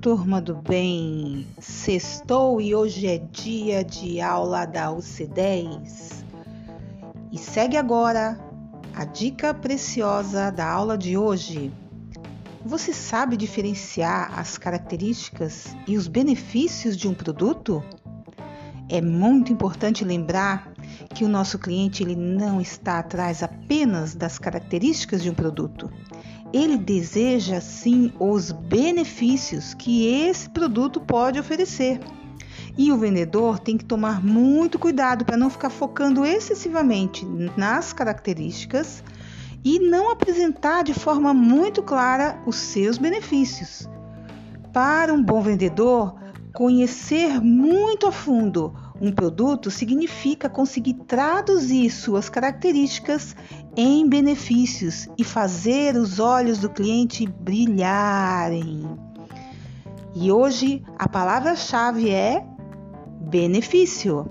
turma 0.00 0.40
do 0.40 0.56
bem! 0.56 1.46
Sextou 1.60 2.60
e 2.60 2.74
hoje 2.74 3.06
é 3.06 3.18
dia 3.18 3.84
de 3.84 4.20
aula 4.20 4.64
da 4.64 4.88
UC10. 4.88 6.24
E 7.30 7.38
segue 7.38 7.76
agora 7.76 8.40
a 8.94 9.04
dica 9.04 9.54
preciosa 9.54 10.50
da 10.50 10.68
aula 10.68 10.98
de 10.98 11.16
hoje. 11.16 11.72
Você 12.64 12.92
sabe 12.92 13.36
diferenciar 13.36 14.36
as 14.36 14.58
características 14.58 15.76
e 15.86 15.96
os 15.96 16.08
benefícios 16.08 16.96
de 16.96 17.06
um 17.06 17.14
produto? 17.14 17.84
É 18.88 19.00
muito 19.00 19.52
importante 19.52 20.04
lembrar 20.04 20.72
que 21.14 21.24
o 21.24 21.28
nosso 21.28 21.58
cliente 21.58 22.02
ele 22.02 22.16
não 22.16 22.60
está 22.60 22.98
atrás 22.98 23.42
apenas 23.42 24.16
das 24.16 24.38
características 24.38 25.22
de 25.22 25.30
um 25.30 25.34
produto 25.34 25.88
ele 26.52 26.76
deseja 26.76 27.60
sim 27.60 28.12
os 28.18 28.50
benefícios 28.50 29.74
que 29.74 30.06
esse 30.06 30.48
produto 30.50 31.00
pode 31.00 31.38
oferecer. 31.38 32.00
E 32.76 32.92
o 32.92 32.96
vendedor 32.96 33.58
tem 33.58 33.76
que 33.76 33.84
tomar 33.84 34.24
muito 34.24 34.78
cuidado 34.78 35.24
para 35.24 35.36
não 35.36 35.50
ficar 35.50 35.70
focando 35.70 36.24
excessivamente 36.24 37.26
nas 37.56 37.92
características 37.92 39.02
e 39.64 39.78
não 39.78 40.10
apresentar 40.10 40.82
de 40.82 40.94
forma 40.94 41.34
muito 41.34 41.82
clara 41.82 42.40
os 42.46 42.56
seus 42.56 42.96
benefícios. 42.96 43.88
Para 44.72 45.12
um 45.12 45.22
bom 45.22 45.42
vendedor, 45.42 46.14
conhecer 46.52 47.40
muito 47.40 48.06
a 48.06 48.12
fundo 48.12 48.72
um 49.00 49.10
produto 49.10 49.70
significa 49.70 50.48
conseguir 50.48 50.94
traduzir 51.06 51.90
suas 51.90 52.28
características 52.28 53.34
em 53.82 54.06
benefícios 54.06 55.08
e 55.16 55.24
fazer 55.24 55.96
os 55.96 56.18
olhos 56.18 56.58
do 56.58 56.68
cliente 56.68 57.26
brilharem. 57.26 58.84
E 60.14 60.30
hoje 60.30 60.84
a 60.98 61.08
palavra-chave 61.08 62.10
é 62.10 62.44
benefício. 63.22 64.28